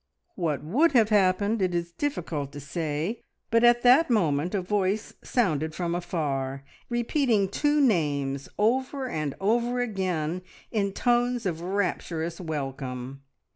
What 0.33 0.63
would 0.63 0.93
have 0.93 1.09
happened 1.09 1.61
it 1.61 1.75
is 1.75 1.91
difficult 1.91 2.51
to 2.53 2.59
say, 2.59 3.21
but 3.51 3.63
at 3.63 3.83
that 3.83 4.09
moment 4.09 4.55
a 4.55 4.61
voice 4.63 5.13
sounded 5.23 5.75
from 5.75 5.93
afar, 5.93 6.53
an 6.53 6.55
eager 6.55 6.63
voice 6.63 6.73
repeating 6.89 7.47
two 7.49 7.79
names 7.79 8.49
over 8.57 9.07
and 9.07 9.35
over 9.39 9.79
again 9.79 10.41
in 10.71 10.93
tones 10.93 11.45
of 11.45 11.61
rapturous 11.61 12.39
welcome. 12.41 13.21